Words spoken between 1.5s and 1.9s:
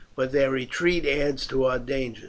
our